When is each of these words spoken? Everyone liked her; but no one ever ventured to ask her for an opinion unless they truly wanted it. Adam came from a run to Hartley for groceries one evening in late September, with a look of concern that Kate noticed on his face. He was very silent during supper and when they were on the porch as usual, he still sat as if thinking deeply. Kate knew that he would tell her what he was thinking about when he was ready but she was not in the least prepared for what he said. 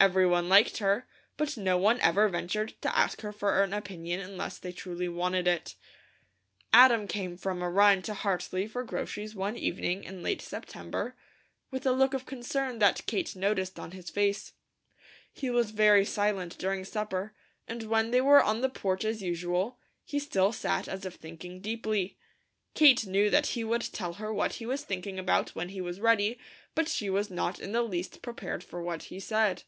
Everyone 0.00 0.50
liked 0.50 0.76
her; 0.80 1.06
but 1.38 1.56
no 1.56 1.78
one 1.78 1.98
ever 2.00 2.28
ventured 2.28 2.74
to 2.82 2.94
ask 2.94 3.22
her 3.22 3.32
for 3.32 3.62
an 3.62 3.72
opinion 3.72 4.20
unless 4.20 4.58
they 4.58 4.70
truly 4.70 5.08
wanted 5.08 5.48
it. 5.48 5.76
Adam 6.74 7.08
came 7.08 7.38
from 7.38 7.62
a 7.62 7.70
run 7.70 8.02
to 8.02 8.12
Hartley 8.12 8.66
for 8.68 8.84
groceries 8.84 9.34
one 9.34 9.56
evening 9.56 10.04
in 10.04 10.22
late 10.22 10.42
September, 10.42 11.16
with 11.70 11.86
a 11.86 11.92
look 11.92 12.12
of 12.12 12.26
concern 12.26 12.80
that 12.80 13.06
Kate 13.06 13.34
noticed 13.34 13.78
on 13.78 13.92
his 13.92 14.10
face. 14.10 14.52
He 15.32 15.48
was 15.48 15.70
very 15.70 16.04
silent 16.04 16.58
during 16.58 16.84
supper 16.84 17.34
and 17.66 17.84
when 17.84 18.10
they 18.10 18.20
were 18.20 18.42
on 18.42 18.60
the 18.60 18.68
porch 18.68 19.06
as 19.06 19.22
usual, 19.22 19.78
he 20.04 20.18
still 20.18 20.52
sat 20.52 20.86
as 20.86 21.06
if 21.06 21.14
thinking 21.14 21.62
deeply. 21.62 22.18
Kate 22.74 23.06
knew 23.06 23.30
that 23.30 23.46
he 23.46 23.64
would 23.64 23.80
tell 23.80 24.12
her 24.12 24.34
what 24.34 24.56
he 24.56 24.66
was 24.66 24.84
thinking 24.84 25.18
about 25.18 25.54
when 25.54 25.70
he 25.70 25.80
was 25.80 25.98
ready 25.98 26.38
but 26.74 26.90
she 26.90 27.08
was 27.08 27.30
not 27.30 27.58
in 27.58 27.72
the 27.72 27.80
least 27.82 28.20
prepared 28.20 28.62
for 28.62 28.82
what 28.82 29.04
he 29.04 29.18
said. 29.18 29.62